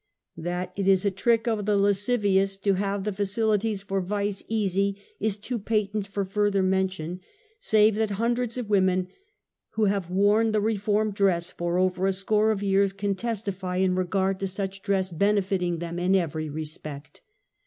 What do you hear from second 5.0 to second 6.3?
is too patent for